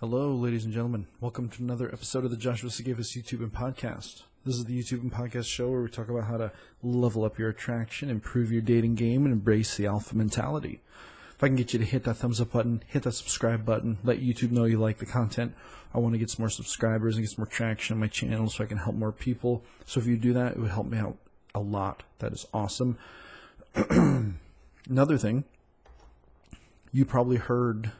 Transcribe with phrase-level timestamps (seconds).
[0.00, 1.08] Hello, ladies and gentlemen.
[1.20, 4.22] Welcome to another episode of the Joshua Sigafus YouTube and podcast.
[4.44, 6.52] This is the YouTube and podcast show where we talk about how to
[6.84, 10.82] level up your attraction, improve your dating game, and embrace the alpha mentality.
[11.34, 13.98] If I can get you to hit that thumbs up button, hit that subscribe button,
[14.04, 15.52] let YouTube know you like the content.
[15.92, 18.48] I want to get some more subscribers and get some more traction on my channel
[18.48, 19.64] so I can help more people.
[19.84, 21.16] So if you do that, it would help me out
[21.56, 22.04] a lot.
[22.20, 22.98] That is awesome.
[23.74, 25.42] Another thing,
[26.92, 27.90] you probably heard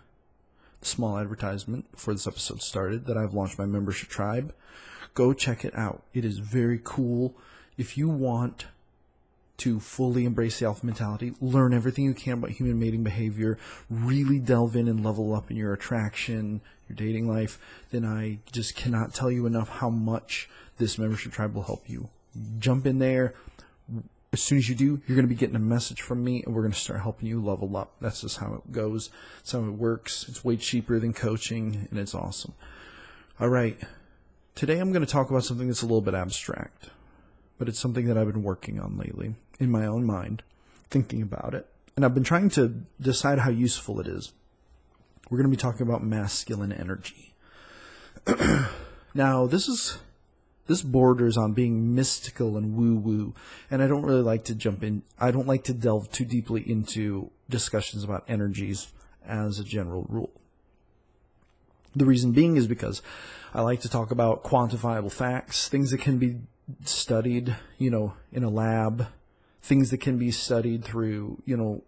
[0.83, 4.55] small advertisement before this episode started that I've launched my membership tribe.
[5.15, 6.03] Go check it out.
[6.15, 7.35] It is very cool.
[7.77, 8.67] If you want
[9.59, 13.59] to fully embrace the alpha mentality, learn everything you can about human mating behavior,
[13.91, 17.59] really delve in and level up in your attraction, your dating life,
[17.91, 22.09] then I just cannot tell you enough how much this membership tribe will help you.
[22.61, 23.35] Jump in there,
[24.33, 26.55] as soon as you do, you're going to be getting a message from me, and
[26.55, 27.95] we're going to start helping you level up.
[28.01, 29.11] That's just how it goes.
[29.39, 30.27] That's how it works.
[30.29, 32.53] It's way cheaper than coaching, and it's awesome.
[33.41, 33.79] All right.
[34.55, 36.91] Today I'm going to talk about something that's a little bit abstract,
[37.59, 40.43] but it's something that I've been working on lately in my own mind,
[40.91, 41.67] thinking about it.
[41.97, 44.33] And I've been trying to decide how useful it is.
[45.31, 47.35] We're going to be talking about masculine energy.
[49.15, 49.99] now, this is
[50.69, 53.35] this borders on being mystical and woo woo,
[53.71, 55.03] and I don't really like to jump in.
[55.19, 58.93] I don't like to delve too deeply into discussions about energies
[59.27, 60.31] as a general rule.
[61.97, 63.03] The reason being is because
[63.53, 66.37] I like to talk about quantifiable facts, things that can be
[66.85, 69.09] studied, you know, in a lab,
[69.63, 71.83] things that can be studied through, you know,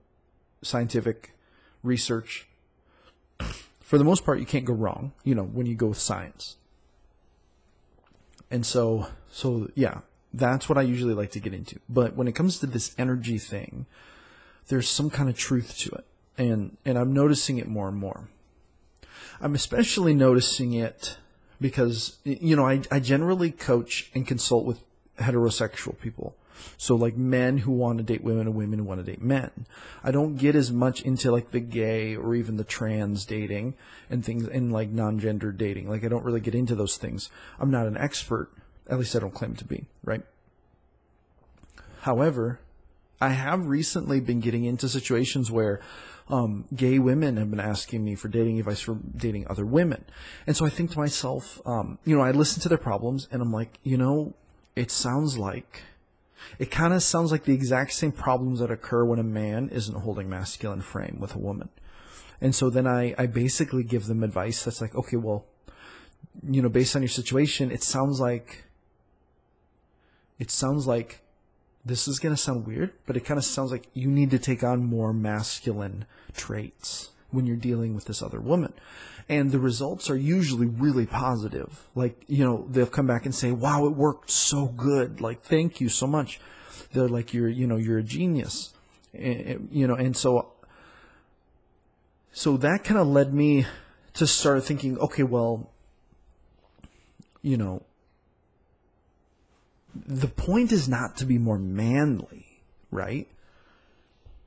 [0.63, 1.35] scientific
[1.83, 2.49] research.
[3.81, 6.57] For the most part, you can't go wrong, you know, when you go with science.
[8.51, 10.01] And so, so yeah,
[10.33, 11.81] that's what I usually like to get into.
[11.89, 13.87] But when it comes to this energy thing,
[14.69, 16.05] there's some kind of truth to it.
[16.39, 18.29] And, and I'm noticing it more and more.
[19.41, 21.17] I'm especially noticing it
[21.61, 24.81] because, you know, I, I generally coach and consult with
[25.19, 26.35] heterosexual people.
[26.77, 29.67] So like men who want to date women and women who want to date men.
[30.03, 33.75] I don't get as much into like the gay or even the trans dating
[34.09, 35.89] and things and like non-gender dating.
[35.89, 37.31] Like I don't really get into those things.
[37.59, 38.51] I'm not an expert.
[38.89, 40.23] At least I don't claim to be, right?
[42.01, 42.61] However,
[43.21, 45.81] I have recently been getting into situations where
[46.31, 50.05] um, gay women have been asking me for dating advice for dating other women.
[50.47, 53.43] And so I think to myself, um, you know, I listen to their problems and
[53.43, 54.35] I'm like, you know,
[54.77, 55.83] it sounds like
[56.59, 60.01] it kind of sounds like the exact same problems that occur when a man isn't
[60.01, 61.69] holding masculine frame with a woman.
[62.41, 65.45] And so then I, I basically give them advice that's like, okay, well,
[66.49, 68.65] you know, based on your situation, it sounds like,
[70.39, 71.21] it sounds like
[71.85, 74.39] this is going to sound weird, but it kind of sounds like you need to
[74.39, 78.73] take on more masculine traits when you're dealing with this other woman.
[79.29, 81.89] And the results are usually really positive.
[81.95, 85.21] Like, you know, they'll come back and say, wow, it worked so good.
[85.21, 86.41] Like, thank you so much.
[86.93, 88.75] They're like, you're, you know, you're a genius.
[89.15, 90.53] And, you know, and so,
[92.33, 93.67] so that kind of led me
[94.15, 95.71] to start thinking, okay, well,
[97.43, 97.83] you know,
[99.95, 103.29] the point is not to be more manly, right?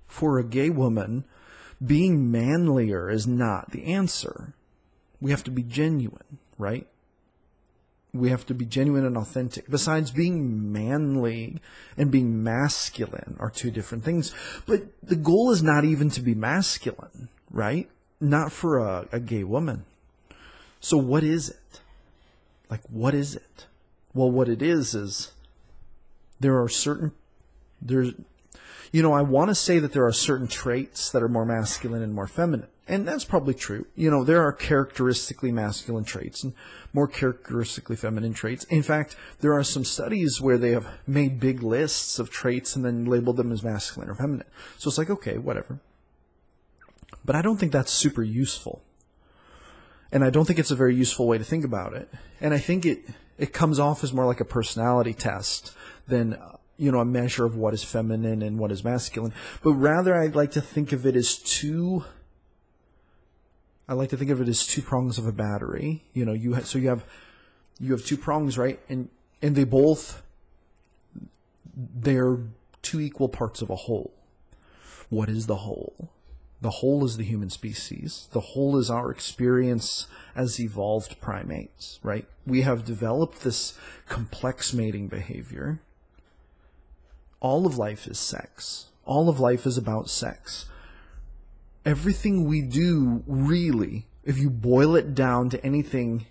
[0.07, 1.25] For a gay woman,
[1.85, 4.53] being manlier is not the answer.
[5.19, 6.87] We have to be genuine, right?
[8.13, 9.69] We have to be genuine and authentic.
[9.69, 11.59] Besides, being manly
[11.97, 14.33] and being masculine are two different things.
[14.65, 17.89] But the goal is not even to be masculine, right?
[18.21, 19.85] Not for a, a gay woman.
[20.79, 21.79] So, what is it?
[22.69, 23.65] Like, what is it?
[24.13, 25.31] Well, what it is is
[26.39, 27.13] there are certain,
[27.81, 28.13] there's,
[28.93, 32.03] you know, I want to say that there are certain traits that are more masculine
[32.03, 32.67] and more feminine.
[32.87, 33.87] And that's probably true.
[33.95, 36.53] You know, there are characteristically masculine traits and
[36.93, 38.65] more characteristically feminine traits.
[38.65, 42.85] In fact, there are some studies where they have made big lists of traits and
[42.85, 44.45] then labeled them as masculine or feminine.
[44.77, 45.79] So it's like, okay, whatever.
[47.25, 48.83] But I don't think that's super useful.
[50.11, 52.13] And I don't think it's a very useful way to think about it.
[52.39, 52.99] And I think it,
[53.39, 55.73] it comes off as more like a personality test
[56.07, 56.37] than,
[56.77, 59.33] you know, a measure of what is feminine and what is masculine.
[59.63, 62.03] But rather, I'd like to think of it as two
[63.87, 66.03] I like to think of it as two prongs of a battery.
[66.13, 67.05] You know, you ha- so you have
[67.79, 68.79] you have two prongs, right?
[68.89, 69.09] And
[69.41, 70.23] and they both
[71.75, 72.37] they're
[72.81, 74.13] two equal parts of a whole.
[75.09, 76.11] What is the whole?
[76.61, 78.29] The whole is the human species.
[78.31, 82.25] The whole is our experience as evolved primates, right?
[82.47, 83.77] We have developed this
[84.07, 85.81] complex mating behavior.
[87.43, 88.87] All of life is sex.
[89.05, 90.65] All of life is about sex
[91.85, 96.25] everything we do really, if you boil it down to anything,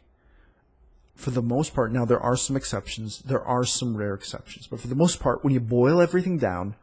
[1.14, 4.80] for the most part, now there are some exceptions, there are some rare exceptions, but
[4.80, 6.74] for the most part, when you boil everything down,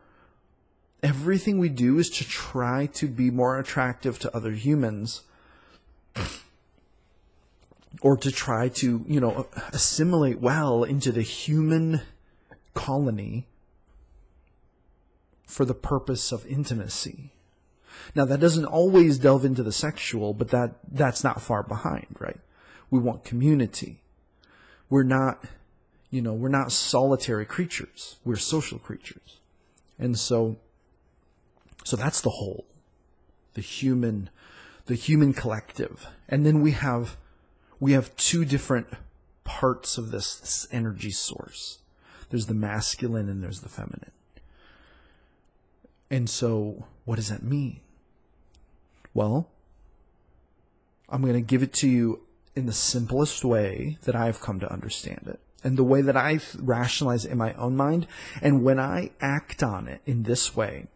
[1.01, 5.23] everything we do is to try to be more attractive to other humans
[8.01, 12.01] or to try to, you know, assimilate well into the human
[12.73, 13.47] colony
[15.49, 17.31] for the purpose of intimacy.
[18.13, 22.39] Now that doesn't always delve into the sexual, but that that's not far behind, right?
[22.91, 24.01] We want community.
[24.89, 25.43] We're not,
[26.11, 28.17] you know, we're not solitary creatures.
[28.23, 29.39] We're social creatures.
[29.97, 30.57] And so
[31.83, 32.65] so that's the whole.
[33.55, 34.29] The human
[34.85, 36.07] the human collective.
[36.27, 37.17] And then we have
[37.79, 38.87] we have two different
[39.43, 41.79] parts of this, this energy source.
[42.29, 44.11] There's the masculine and there's the feminine.
[46.09, 47.79] And so what does that mean?
[49.13, 49.49] Well,
[51.09, 52.21] I'm going to give it to you
[52.55, 55.39] in the simplest way that I've come to understand it.
[55.63, 58.07] And the way that I rationalize it in my own mind.
[58.41, 60.87] And when I act on it in this way,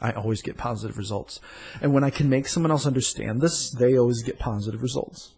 [0.00, 1.38] I always get positive results.
[1.80, 5.32] And when I can make someone else understand this, they always get positive results.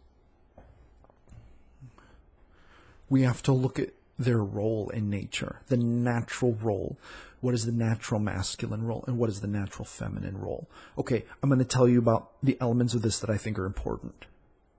[3.11, 6.97] We have to look at their role in nature, the natural role
[7.45, 10.67] what is the natural masculine role and what is the natural feminine role.
[10.97, 13.67] Okay, I'm going to tell you about the elements of this that I think are
[13.67, 14.25] important.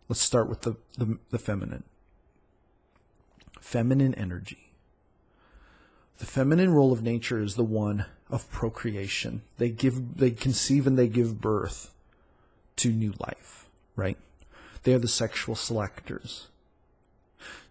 [0.09, 1.83] Let's start with the, the, the feminine.
[3.61, 4.71] Feminine energy.
[6.17, 9.43] The feminine role of nature is the one of procreation.
[9.59, 11.93] They give, they conceive and they give birth
[12.77, 14.17] to new life, right?
[14.81, 16.47] They are the sexual selectors.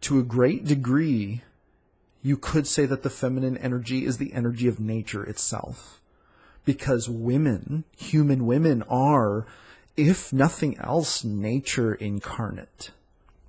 [0.02, 1.43] To a great degree,
[2.24, 6.00] you could say that the feminine energy is the energy of nature itself.
[6.64, 9.46] Because women, human women, are,
[9.94, 12.92] if nothing else, nature incarnate.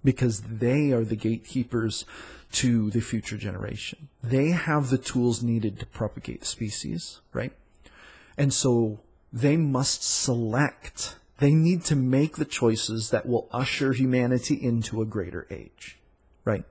[0.04, 2.04] Because they are the gatekeepers
[2.52, 4.10] to the future generation.
[4.22, 7.54] They have the tools needed to propagate species, right?
[8.38, 9.00] And so
[9.32, 11.16] they must select.
[11.38, 15.98] They need to make the choices that will usher humanity into a greater age,
[16.44, 16.66] right?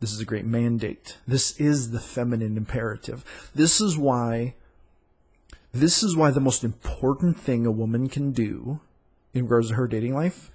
[0.00, 1.18] This is a great mandate.
[1.26, 3.24] This is the feminine imperative.
[3.54, 4.54] This is why
[5.72, 8.80] this is why the most important thing a woman can do
[9.32, 10.52] in regards to her dating life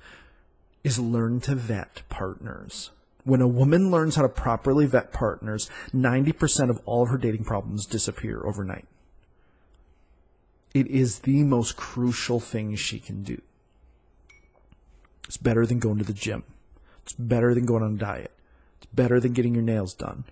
[0.82, 2.92] is learn to vet partners.
[3.26, 7.44] When a woman learns how to properly vet partners, 90% of all of her dating
[7.44, 8.88] problems disappear overnight.
[10.74, 13.42] It is the most crucial thing she can do.
[15.26, 16.44] It's better than going to the gym.
[17.04, 18.32] It's better than going on a diet.
[18.94, 20.26] Better than getting your nails done.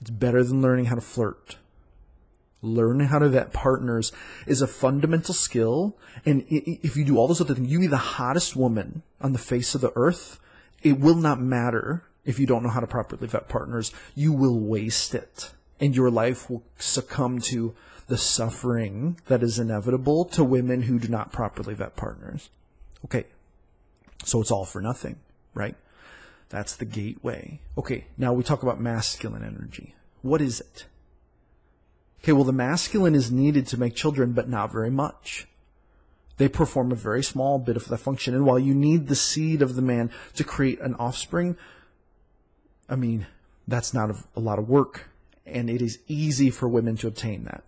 [0.00, 1.56] It's better than learning how to flirt.
[2.62, 4.12] Learning how to vet partners
[4.46, 5.96] is a fundamental skill.
[6.26, 9.38] And if you do all those other things, you be the hottest woman on the
[9.38, 10.38] face of the earth.
[10.82, 13.92] It will not matter if you don't know how to properly vet partners.
[14.14, 15.52] You will waste it.
[15.78, 17.74] And your life will succumb to
[18.08, 22.50] the suffering that is inevitable to women who do not properly vet partners.
[23.04, 23.24] Okay.
[24.24, 25.16] So it's all for nothing,
[25.54, 25.76] right?
[26.50, 27.60] That's the gateway.
[27.78, 29.94] Okay, now we talk about masculine energy.
[30.20, 30.86] What is it?
[32.22, 35.46] Okay, well, the masculine is needed to make children, but not very much.
[36.36, 38.34] They perform a very small bit of the function.
[38.34, 41.56] And while you need the seed of the man to create an offspring,
[42.88, 43.26] I mean,
[43.68, 45.08] that's not a lot of work.
[45.46, 47.62] And it is easy for women to obtain that.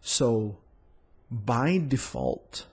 [0.00, 0.58] So,
[1.30, 2.66] by default,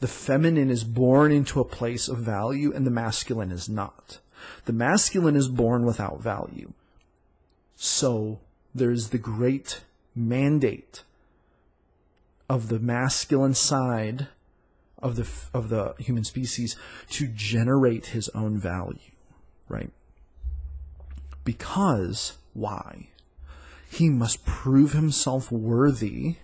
[0.00, 4.18] the feminine is born into a place of value and the masculine is not.
[4.64, 6.72] The masculine is born without value.
[7.76, 8.40] So
[8.74, 9.82] there's the great
[10.14, 11.02] mandate
[12.48, 14.28] of the masculine side
[15.02, 16.76] of the of the human species
[17.10, 18.98] to generate his own value,
[19.68, 19.90] right?
[21.44, 23.08] Because why?
[23.90, 26.36] He must prove himself worthy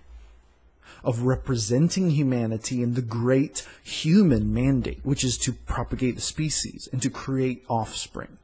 [1.07, 7.01] of representing humanity in the great human mandate, which is to propagate the species and
[7.01, 8.39] to create offspring.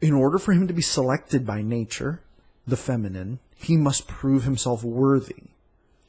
[0.00, 2.20] In order for him to be selected by nature,
[2.66, 5.42] the feminine, he must prove himself worthy.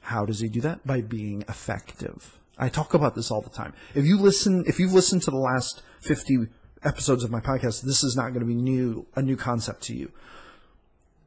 [0.01, 0.85] How does he do that?
[0.85, 2.37] By being effective.
[2.59, 3.73] I talk about this all the time.
[3.95, 6.47] If you listen, if you've listened to the last 50
[6.83, 9.95] episodes of my podcast, this is not going to be new, a new concept to
[9.95, 10.11] you.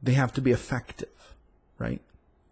[0.01, 1.35] They have to be effective,
[1.77, 2.01] right?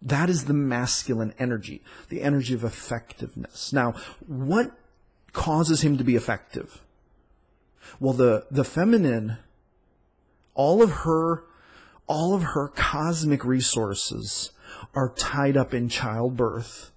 [0.02, 3.72] That is the masculine energy, the energy of effectiveness.
[3.72, 3.94] Now,
[4.26, 4.72] what
[5.32, 6.82] causes him to be effective?
[7.98, 9.38] Well, the, the feminine,
[10.54, 11.44] all of her,
[12.06, 14.52] all of her cosmic resources
[14.94, 16.92] are tied up in childbirth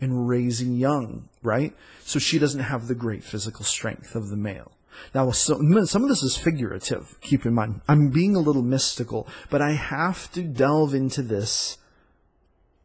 [0.00, 1.74] and raising young, right?
[2.04, 4.72] So she doesn't have the great physical strength of the male.
[5.14, 5.54] Now, so,
[5.84, 7.80] some of this is figurative, keep in mind.
[7.88, 11.78] I'm being a little mystical, but I have to delve into this,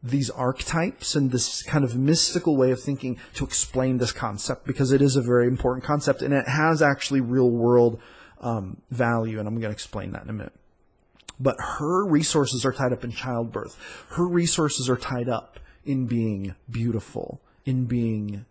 [0.02, 4.92] these archetypes and this kind of mystical way of thinking to explain this concept because
[4.92, 8.00] it is a very important concept and it has actually real world
[8.40, 10.52] um, value, and I'm going to explain that in a minute.
[11.40, 13.76] But her resources are tied up in childbirth.
[14.10, 18.44] Her resources are tied up in being beautiful, in being,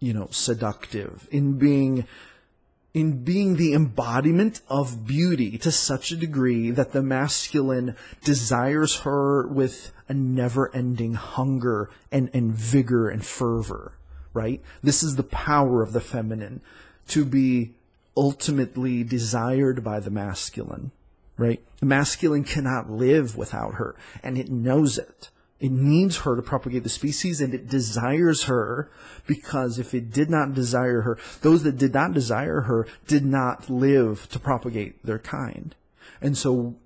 [0.00, 2.06] you know, seductive, in being
[2.96, 9.46] in being the embodiment of beauty to such a degree that the masculine desires her
[9.48, 13.92] with a never ending hunger and, and vigor and fervor,
[14.32, 14.62] right?
[14.82, 16.62] This is the power of the feminine
[17.08, 17.74] to be
[18.16, 20.90] ultimately desired by the masculine,
[21.36, 21.62] right?
[21.80, 25.28] The masculine cannot live without her and it knows it.
[25.58, 28.90] It needs her to propagate the species and it desires her
[29.26, 33.70] because if it did not desire her, those that did not desire her did not
[33.70, 35.74] live to propagate their kind.
[36.20, 36.76] And so,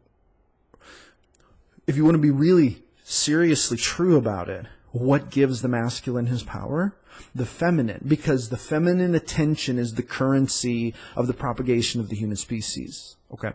[1.87, 6.45] if you want to be really seriously true about it, what gives the masculine his
[6.45, 6.95] power?
[7.35, 12.37] The feminine, because the feminine attention is the currency of the propagation of the human
[12.37, 13.17] species.
[13.33, 13.53] Okay.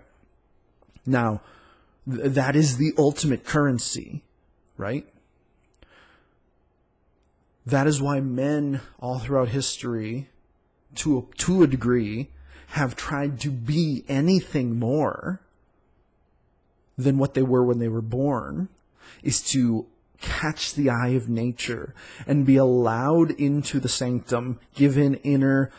[1.06, 1.42] Now,
[2.10, 4.24] th- that is the ultimate currency
[4.78, 5.08] right?
[7.66, 10.30] That is why men all throughout history,
[10.96, 12.30] to a, to a degree,
[12.68, 15.42] have tried to be anything more
[16.98, 18.70] than what they were when they were born,
[19.24, 19.86] is to
[20.22, 21.94] catch the eye of nature
[22.26, 25.72] and be allowed into the sanctum, given inner,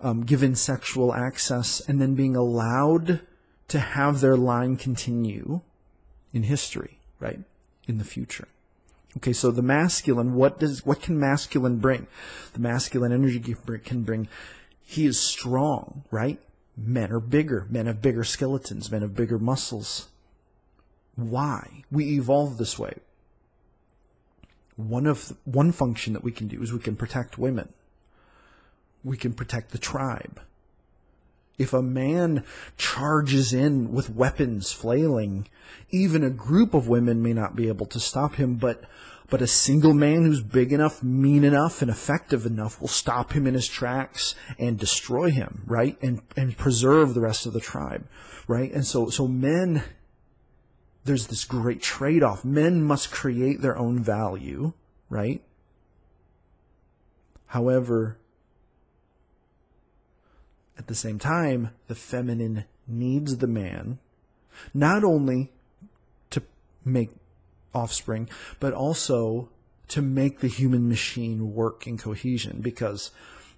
[0.00, 3.20] um, given sexual access, and then being allowed
[3.68, 5.60] to have their line continue
[6.32, 7.40] in history, right?
[7.86, 8.48] In the future.
[9.16, 12.06] Okay, so the masculine, what does what can masculine bring?
[12.52, 13.40] The masculine energy
[13.84, 14.28] can bring.
[14.82, 16.40] He is strong, right?
[16.76, 17.66] Men are bigger.
[17.70, 18.90] Men have bigger skeletons.
[18.90, 20.08] Men have bigger muscles.
[21.14, 21.84] Why?
[21.90, 22.98] We evolved this way.
[24.76, 27.72] One of the, one function that we can do is we can protect women.
[29.04, 30.40] We can protect the tribe.
[31.56, 32.44] If a man
[32.76, 35.48] charges in with weapons flailing,
[35.90, 38.84] even a group of women may not be able to stop him, but
[39.30, 43.46] but a single man who's big enough, mean enough, and effective enough will stop him
[43.46, 45.96] in his tracks and destroy him, right?
[46.02, 48.06] And and preserve the rest of the tribe,
[48.46, 48.70] right?
[48.72, 49.82] And so so men
[51.04, 52.44] there's this great trade-off.
[52.44, 54.72] Men must create their own value,
[55.10, 55.42] right?
[57.46, 58.18] However,
[60.78, 63.98] at the same time, the feminine needs the man
[64.72, 65.50] not only
[66.30, 66.42] to
[66.84, 67.10] make
[67.74, 68.28] offspring,
[68.60, 69.48] but also
[69.88, 73.10] to make the human machine work in cohesion because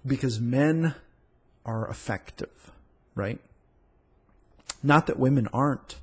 [0.05, 0.95] because men
[1.65, 2.71] are effective,
[3.15, 3.39] right?
[4.81, 5.97] Not that women aren't,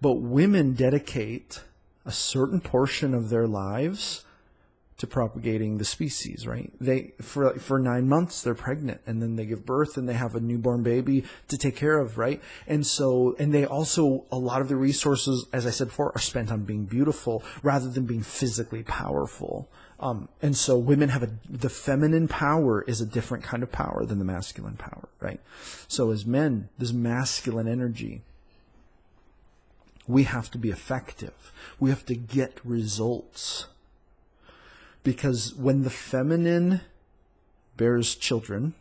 [0.00, 1.62] but women dedicate
[2.04, 4.24] a certain portion of their lives
[4.98, 6.72] to propagating the species, right?
[6.80, 10.34] They for for 9 months they're pregnant and then they give birth and they have
[10.34, 12.42] a newborn baby to take care of, right?
[12.66, 16.20] And so and they also a lot of the resources as I said before are
[16.20, 19.68] spent on being beautiful rather than being physically powerful.
[20.00, 24.04] Um, and so women have a the feminine power is a different kind of power
[24.04, 25.40] than the masculine power, right?
[25.86, 28.22] So as men, this masculine energy
[30.08, 31.52] we have to be effective.
[31.78, 33.66] We have to get results
[35.08, 36.82] because when the feminine
[37.78, 38.74] bears children,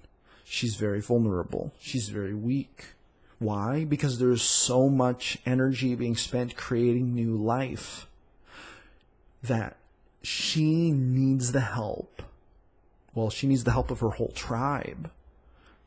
[0.44, 1.72] she's very vulnerable.
[1.80, 2.88] She's very weak.
[3.40, 3.86] Why?
[3.86, 8.08] Because there's so much energy being spent creating new life
[9.42, 9.78] that
[10.22, 12.22] she needs the help
[13.16, 15.10] Well, she needs the help of her whole tribe,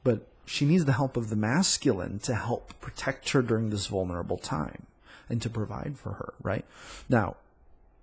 [0.02, 4.38] but she needs the help of the masculine to help protect her during this vulnerable
[4.38, 4.86] time
[5.28, 6.64] and to provide for her, right?
[7.10, 7.36] Now,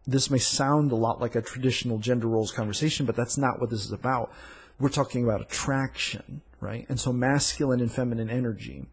[0.07, 3.69] this may sound a lot like a traditional gender roles conversation, but that's not what
[3.69, 4.31] this is about.
[4.79, 6.85] We're talking about attraction, right?
[6.87, 8.85] And so masculine and feminine energy.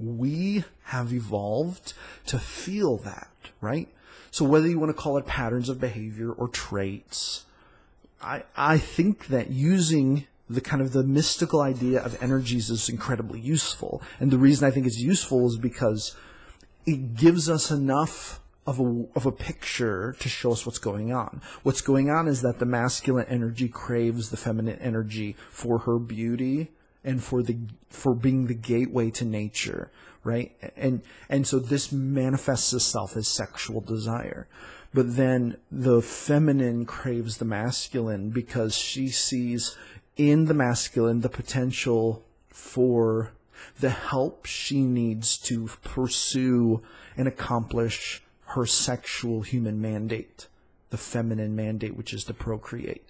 [0.00, 1.92] We have evolved
[2.26, 3.88] to feel that, right?
[4.30, 7.44] So whether you want to call it patterns of behavior or traits,
[8.20, 13.38] I, I think that using the kind of the mystical idea of energies is incredibly
[13.38, 14.02] useful.
[14.18, 16.16] And the reason I think it's useful is because
[16.86, 21.40] it gives us enough of a, of a picture to show us what's going on.
[21.62, 26.70] What's going on is that the masculine energy craves the feminine energy for her beauty
[27.02, 27.56] and for the
[27.88, 29.90] for being the gateway to nature,
[30.22, 30.54] right?
[30.76, 34.46] And and so this manifests itself as sexual desire.
[34.92, 39.78] But then the feminine craves the masculine because she sees
[40.18, 43.32] in the masculine the potential for
[43.80, 46.82] the help she needs to pursue
[47.16, 50.48] and accomplish her sexual human mandate,
[50.90, 53.04] the feminine mandate, which is to procreate.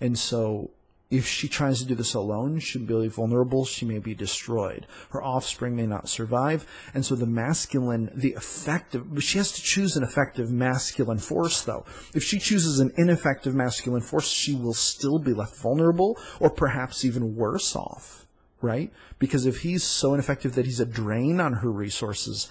[0.00, 0.70] And so
[1.12, 3.66] if she tries to do this alone, she'll be vulnerable.
[3.66, 4.86] She may be destroyed.
[5.10, 6.66] Her offspring may not survive.
[6.94, 11.84] And so the masculine, the effective, she has to choose an effective masculine force though.
[12.14, 17.04] If she chooses an ineffective masculine force, she will still be left vulnerable or perhaps
[17.04, 18.26] even worse off,
[18.62, 18.90] right?
[19.18, 22.50] Because if he's so ineffective that he's a drain on her resources,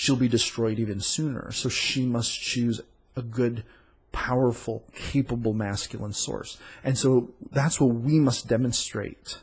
[0.00, 1.50] she'll be destroyed even sooner.
[1.50, 2.80] So she must choose
[3.16, 3.64] a good,
[4.12, 6.56] powerful, capable masculine source.
[6.84, 9.38] And so that's what we must demonstrate.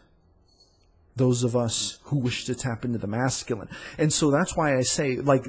[1.13, 3.67] Those of us who wish to tap into the masculine.
[3.97, 5.45] And so that's why I say, like,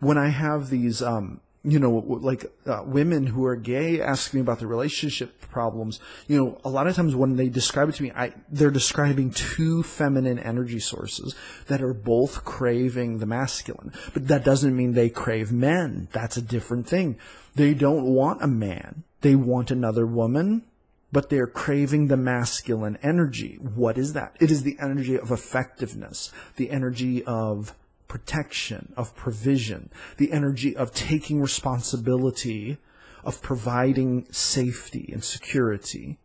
[0.00, 4.40] when I have these, um, you know, like uh, women who are gay ask me
[4.40, 5.98] about their relationship problems.
[6.28, 9.32] You know, a lot of times when they describe it to me, I, they're describing
[9.32, 11.34] two feminine energy sources
[11.66, 13.92] that are both craving the masculine.
[14.14, 16.06] But that doesn't mean they crave men.
[16.12, 17.18] That's a different thing.
[17.56, 19.02] They don't want a man.
[19.22, 20.62] They want another woman,
[21.10, 23.58] but they're craving the masculine energy.
[23.60, 24.36] What is that?
[24.38, 27.74] It is the energy of effectiveness, the energy of
[28.08, 32.78] protection, of provision, the energy of taking responsibility,
[33.24, 36.18] of providing safety and security.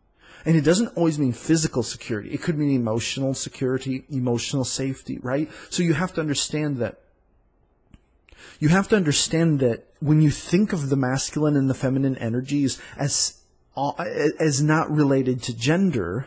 [0.44, 2.30] And it doesn't always mean physical security.
[2.30, 5.50] It could mean emotional security, emotional safety, right?
[5.70, 6.98] So you have to understand that
[8.58, 12.80] you have to understand that when you think of the masculine and the feminine energies
[12.96, 13.40] as
[13.76, 13.92] uh,
[14.38, 16.26] as not related to gender,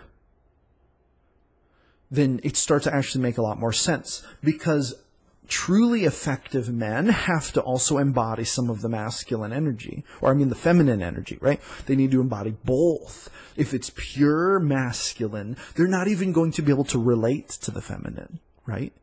[2.09, 4.95] then it starts to actually make a lot more sense because
[5.47, 10.49] truly effective men have to also embody some of the masculine energy, or I mean
[10.49, 11.59] the feminine energy, right?
[11.85, 13.29] They need to embody both.
[13.55, 17.81] If it's pure masculine, they're not even going to be able to relate to the
[17.81, 18.93] feminine, right?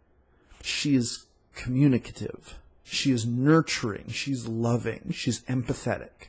[0.63, 2.59] She is communicative.
[2.85, 4.11] She is nurturing.
[4.11, 5.13] She's loving.
[5.13, 6.29] She's empathetic.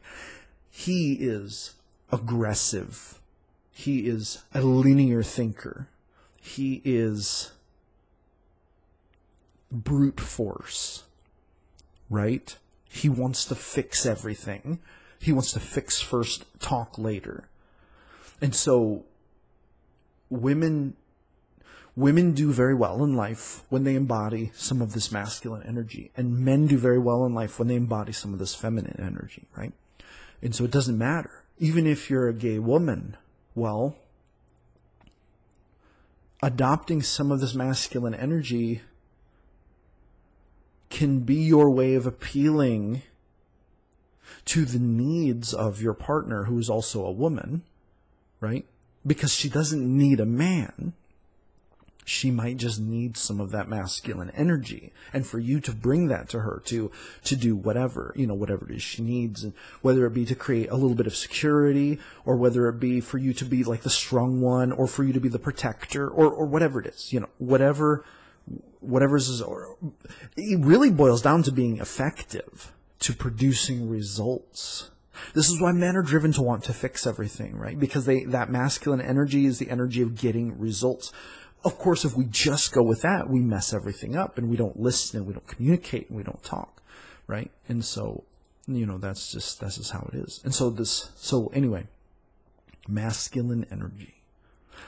[0.70, 1.74] He is
[2.12, 3.20] aggressive.
[3.72, 5.88] He is a linear thinker.
[6.40, 7.52] He is
[9.74, 11.04] brute force,
[12.10, 12.56] right?
[12.90, 14.80] He wants to fix everything.
[15.20, 17.50] He wants to fix first, talk later.
[18.42, 19.06] And so
[20.30, 20.96] women
[21.96, 26.40] women do very well in life when they embody some of this masculine energy and
[26.40, 29.74] men do very well in life when they embody some of this feminine energy, right?
[30.42, 31.44] And so it doesn't matter.
[31.60, 33.16] Even if you're a gay woman,
[33.54, 33.96] well,
[36.42, 38.82] adopting some of this masculine energy
[40.94, 43.02] can be your way of appealing
[44.46, 47.64] to the needs of your partner who is also a woman,
[48.40, 48.66] right?
[49.06, 50.94] Because she doesn't need a man.
[52.06, 54.94] She might just need some of that masculine energy.
[55.12, 56.92] And for you to bring that to her to,
[57.24, 59.44] to do whatever, you know, whatever it is she needs.
[59.44, 63.02] And whether it be to create a little bit of security or whether it be
[63.02, 66.08] for you to be like the strong one or for you to be the protector
[66.08, 68.06] or, or whatever it is, you know, whatever
[68.80, 69.42] whatever's is,
[70.38, 74.92] it really boils down to being effective, to producing results.
[75.34, 77.80] This is why men are driven to want to fix everything, right?
[77.80, 81.12] Because they, that masculine energy is the energy of getting results.
[81.64, 84.80] Of course, if we just go with that, we mess everything up and we don't
[84.80, 86.82] listen and we don't communicate and we don't talk,
[87.28, 87.52] right?
[87.70, 88.26] And so,
[88.68, 90.42] you know, that's just, that's just how it is.
[90.44, 91.88] And so this, so anyway,
[92.88, 94.23] masculine energy.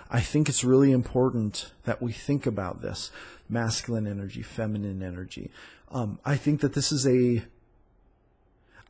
[0.10, 3.12] I think it's really important that we think about this
[3.50, 5.52] masculine energy, feminine energy.
[5.92, 7.44] Um, I think that this is a,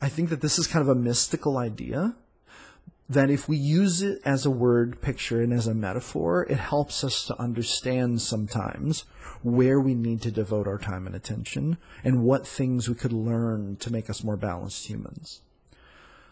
[0.01, 2.15] I think that this is kind of a mystical idea,
[3.07, 7.03] that if we use it as a word picture and as a metaphor, it helps
[7.03, 9.05] us to understand sometimes
[9.43, 13.75] where we need to devote our time and attention and what things we could learn
[13.77, 15.41] to make us more balanced humans.